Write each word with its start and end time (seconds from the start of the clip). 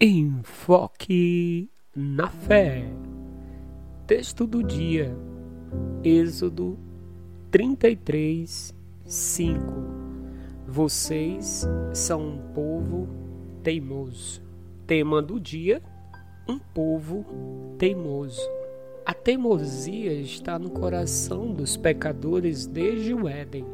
Enfoque 0.00 1.68
na 1.92 2.28
fé. 2.28 2.88
Texto 4.06 4.46
do 4.46 4.62
dia, 4.62 5.12
Êxodo 6.04 6.78
33, 7.50 8.72
5. 9.04 9.58
Vocês 10.68 11.66
são 11.92 12.28
um 12.28 12.38
povo 12.54 13.08
teimoso. 13.64 14.40
Tema 14.86 15.20
do 15.20 15.40
dia: 15.40 15.82
um 16.48 16.60
povo 16.60 17.26
teimoso. 17.76 18.48
A 19.04 19.12
teimosia 19.12 20.12
está 20.12 20.60
no 20.60 20.70
coração 20.70 21.52
dos 21.52 21.76
pecadores 21.76 22.68
desde 22.68 23.12
o 23.12 23.26
Éden. 23.26 23.66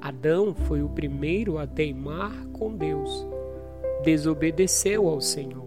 Adão 0.00 0.54
foi 0.54 0.82
o 0.82 0.88
primeiro 0.88 1.58
a 1.58 1.66
teimar 1.66 2.32
com 2.54 2.74
Deus 2.74 3.35
desobedeceu 4.06 5.08
ao 5.08 5.20
Senhor, 5.20 5.66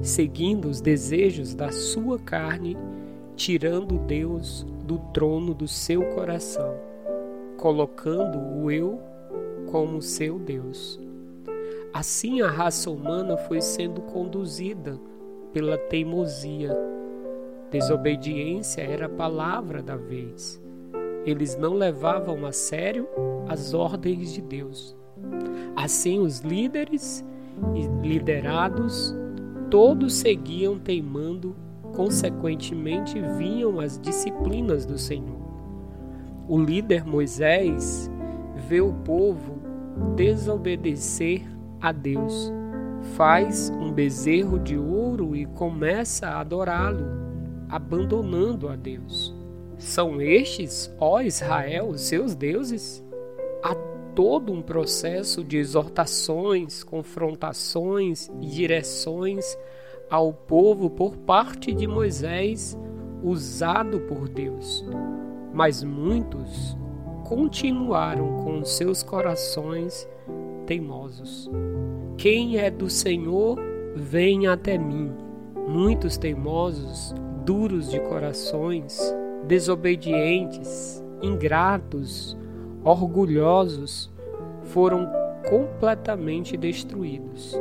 seguindo 0.00 0.64
os 0.64 0.80
desejos 0.80 1.54
da 1.54 1.70
sua 1.70 2.18
carne, 2.18 2.76
tirando 3.36 3.98
Deus 3.98 4.66
do 4.84 4.98
trono 5.14 5.54
do 5.54 5.68
seu 5.68 6.02
coração, 6.06 6.74
colocando 7.56 8.36
o 8.36 8.68
eu 8.68 9.00
como 9.70 10.02
seu 10.02 10.40
Deus. 10.40 10.98
Assim 11.94 12.40
a 12.40 12.50
raça 12.50 12.90
humana 12.90 13.36
foi 13.36 13.60
sendo 13.60 14.00
conduzida 14.02 14.98
pela 15.52 15.78
teimosia. 15.78 16.76
Desobediência 17.70 18.80
era 18.82 19.06
a 19.06 19.08
palavra 19.08 19.80
da 19.80 19.94
vez. 19.94 20.60
Eles 21.24 21.56
não 21.56 21.74
levavam 21.74 22.44
a 22.44 22.50
sério 22.50 23.06
as 23.46 23.72
ordens 23.72 24.32
de 24.32 24.42
Deus. 24.42 24.96
Assim, 25.76 26.18
os 26.18 26.40
líderes 26.40 27.24
liderados, 28.02 29.14
todos 29.70 30.14
seguiam 30.14 30.78
teimando, 30.78 31.56
consequentemente 31.94 33.20
vinham 33.38 33.80
as 33.80 33.98
disciplinas 33.98 34.84
do 34.84 34.98
Senhor. 34.98 35.40
O 36.48 36.58
líder 36.58 37.04
Moisés 37.04 38.10
vê 38.68 38.80
o 38.80 38.92
povo 38.92 39.60
desobedecer 40.16 41.42
a 41.80 41.92
Deus, 41.92 42.52
faz 43.16 43.70
um 43.70 43.92
bezerro 43.92 44.58
de 44.58 44.76
ouro 44.76 45.34
e 45.36 45.46
começa 45.46 46.28
a 46.28 46.40
adorá-lo, 46.40 47.06
abandonando 47.68 48.68
a 48.68 48.76
Deus. 48.76 49.34
São 49.78 50.20
estes, 50.20 50.94
ó 50.98 51.20
Israel, 51.20 51.88
os 51.88 52.02
seus 52.02 52.34
deuses? 52.34 53.04
Todo 54.14 54.52
um 54.52 54.60
processo 54.60 55.42
de 55.42 55.56
exortações, 55.56 56.84
confrontações 56.84 58.30
e 58.40 58.46
direções 58.46 59.56
ao 60.10 60.32
povo 60.32 60.90
por 60.90 61.16
parte 61.16 61.72
de 61.72 61.86
Moisés, 61.86 62.78
usado 63.22 64.00
por 64.00 64.28
Deus. 64.28 64.84
Mas 65.54 65.82
muitos 65.82 66.76
continuaram 67.24 68.42
com 68.44 68.62
seus 68.64 69.02
corações 69.02 70.06
teimosos. 70.66 71.50
Quem 72.18 72.58
é 72.58 72.70
do 72.70 72.90
Senhor, 72.90 73.58
vem 73.96 74.46
até 74.46 74.76
mim. 74.76 75.10
Muitos 75.66 76.18
teimosos, 76.18 77.14
duros 77.44 77.90
de 77.90 77.98
corações, 78.00 78.98
desobedientes, 79.46 81.02
ingratos, 81.22 82.36
orgulhosos 82.84 84.10
foram 84.64 85.08
completamente 85.48 86.56
destruídos. 86.56 87.54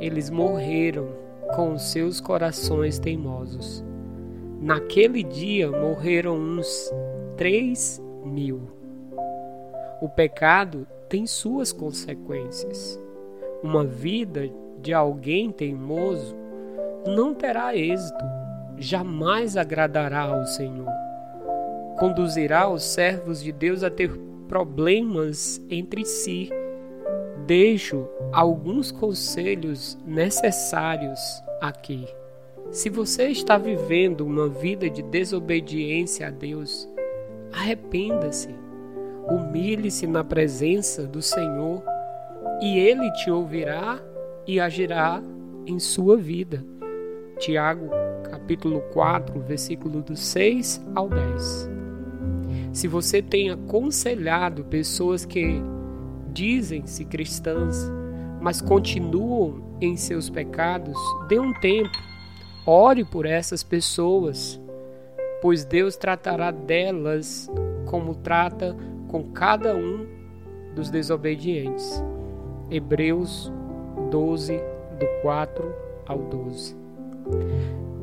Eles 0.00 0.30
morreram 0.30 1.08
com 1.54 1.74
os 1.74 1.82
seus 1.90 2.20
corações 2.20 2.98
teimosos. 2.98 3.84
Naquele 4.60 5.22
dia 5.22 5.70
morreram 5.70 6.36
uns 6.36 6.92
três 7.36 8.02
mil. 8.24 8.60
O 10.00 10.08
pecado 10.08 10.86
tem 11.08 11.26
suas 11.26 11.72
consequências. 11.72 12.98
Uma 13.62 13.84
vida 13.84 14.50
de 14.80 14.92
alguém 14.92 15.50
teimoso 15.50 16.34
não 17.06 17.34
terá 17.34 17.76
êxito, 17.76 18.24
jamais 18.78 19.56
agradará 19.56 20.22
ao 20.22 20.46
Senhor. 20.46 20.88
Conduzirá 21.98 22.68
os 22.68 22.82
servos 22.82 23.42
de 23.42 23.52
Deus 23.52 23.82
a 23.82 23.90
ter 23.90 24.10
problemas 24.52 25.64
entre 25.70 26.04
si, 26.04 26.50
deixo 27.46 28.06
alguns 28.30 28.92
conselhos 28.92 29.96
necessários 30.04 31.18
aqui. 31.58 32.06
Se 32.70 32.90
você 32.90 33.28
está 33.28 33.56
vivendo 33.56 34.26
uma 34.26 34.50
vida 34.50 34.90
de 34.90 35.02
desobediência 35.04 36.26
a 36.26 36.30
Deus, 36.30 36.86
arrependa-se, 37.50 38.54
humilhe-se 39.26 40.06
na 40.06 40.22
presença 40.22 41.06
do 41.06 41.22
Senhor 41.22 41.82
e 42.60 42.78
Ele 42.78 43.10
te 43.12 43.30
ouvirá 43.30 44.02
e 44.46 44.60
agirá 44.60 45.22
em 45.66 45.78
sua 45.78 46.18
vida. 46.18 46.62
Tiago 47.38 47.88
capítulo 48.24 48.82
4, 48.92 49.40
versículo 49.40 50.02
do 50.02 50.14
6 50.14 50.78
ao 50.94 51.08
10. 51.08 51.81
Se 52.72 52.88
você 52.88 53.20
tem 53.20 53.50
aconselhado 53.50 54.64
pessoas 54.64 55.26
que 55.26 55.62
dizem-se 56.32 57.04
cristãs, 57.04 57.90
mas 58.40 58.62
continuam 58.62 59.76
em 59.80 59.96
seus 59.96 60.30
pecados, 60.30 60.96
dê 61.28 61.38
um 61.38 61.52
tempo. 61.60 61.96
Ore 62.66 63.04
por 63.04 63.26
essas 63.26 63.62
pessoas, 63.62 64.60
pois 65.42 65.64
Deus 65.64 65.96
tratará 65.96 66.50
delas 66.50 67.50
como 67.86 68.14
trata 68.14 68.76
com 69.08 69.24
cada 69.32 69.76
um 69.76 70.06
dos 70.74 70.88
desobedientes. 70.88 72.02
Hebreus 72.70 73.52
12, 74.10 74.56
do 74.98 75.06
4 75.20 75.74
ao 76.06 76.18
12. 76.18 76.76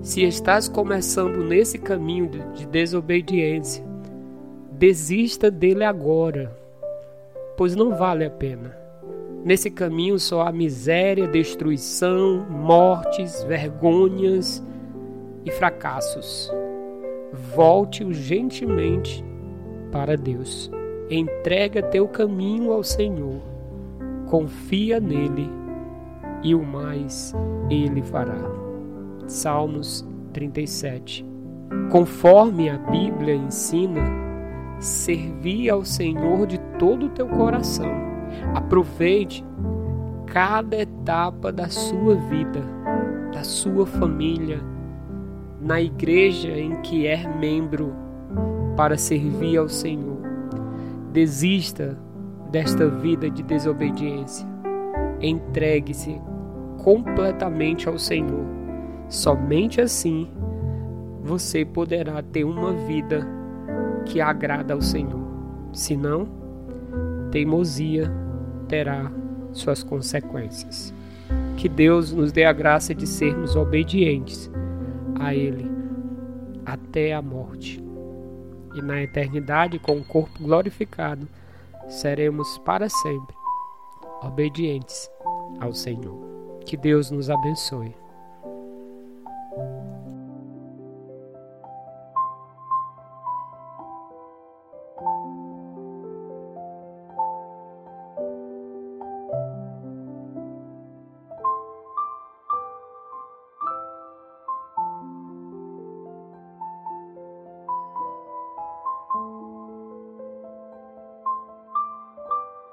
Se 0.01 0.23
estás 0.23 0.69
começando 0.69 1.43
nesse 1.43 1.79
caminho 1.79 2.29
de 2.53 2.67
desobediência, 2.67 3.88
Desista 4.79 5.51
dele 5.51 5.83
agora, 5.83 6.55
pois 7.57 7.75
não 7.75 7.97
vale 7.97 8.23
a 8.23 8.29
pena. 8.29 8.77
Nesse 9.43 9.69
caminho 9.69 10.17
só 10.17 10.43
há 10.43 10.53
miséria, 10.53 11.27
destruição, 11.27 12.45
mortes, 12.49 13.43
vergonhas 13.43 14.63
e 15.43 15.51
fracassos. 15.51 16.49
Volte 17.53 18.05
urgentemente 18.05 19.21
para 19.91 20.15
Deus. 20.15 20.71
Entrega 21.09 21.83
teu 21.83 22.07
caminho 22.07 22.71
ao 22.71 22.81
Senhor. 22.81 23.41
Confia 24.29 24.97
nele 24.97 25.49
e 26.41 26.55
o 26.55 26.63
mais 26.63 27.35
ele 27.69 28.01
fará. 28.01 28.39
Salmos 29.27 30.07
37. 30.31 31.25
Conforme 31.91 32.69
a 32.69 32.77
Bíblia 32.77 33.35
ensina, 33.35 34.28
servir 34.79 35.69
ao 35.69 35.83
Senhor 35.83 36.47
de 36.47 36.57
todo 36.77 37.07
o 37.07 37.09
teu 37.09 37.27
coração. 37.27 37.91
Aproveite 38.53 39.43
cada 40.27 40.77
etapa 40.77 41.51
da 41.51 41.67
sua 41.67 42.15
vida, 42.15 42.61
da 43.33 43.43
sua 43.43 43.85
família, 43.85 44.61
na 45.61 45.81
igreja 45.81 46.51
em 46.51 46.81
que 46.81 47.05
é 47.05 47.27
membro, 47.37 47.93
para 48.77 48.97
servir 48.97 49.57
ao 49.57 49.67
Senhor. 49.67 50.19
Desista 51.11 51.97
desta 52.49 52.87
vida 52.87 53.29
de 53.29 53.43
desobediência. 53.43 54.47
Entregue-se 55.19 56.21
completamente 56.83 57.89
ao 57.89 57.99
Senhor. 57.99 58.45
Somente 59.09 59.81
assim 59.81 60.29
você 61.21 61.65
poderá 61.65 62.21
ter 62.21 62.43
uma 62.43 62.71
vida 62.73 63.38
que 64.05 64.21
agrada 64.21 64.73
ao 64.73 64.81
Senhor. 64.81 65.27
Senão, 65.73 66.27
teimosia 67.31 68.11
terá 68.67 69.11
suas 69.51 69.83
consequências. 69.83 70.93
Que 71.57 71.67
Deus 71.67 72.11
nos 72.11 72.31
dê 72.31 72.45
a 72.45 72.53
graça 72.53 72.95
de 72.95 73.05
sermos 73.05 73.55
obedientes 73.55 74.49
a 75.19 75.35
Ele 75.35 75.69
até 76.65 77.13
a 77.13 77.21
morte. 77.21 77.83
E 78.75 78.81
na 78.81 79.01
eternidade, 79.01 79.79
com 79.79 79.97
o 79.97 80.03
corpo 80.03 80.41
glorificado, 80.41 81.27
seremos 81.87 82.57
para 82.59 82.87
sempre 82.87 83.35
obedientes 84.21 85.09
ao 85.59 85.73
Senhor. 85.73 86.17
Que 86.65 86.77
Deus 86.77 87.09
nos 87.09 87.29
abençoe. 87.29 87.95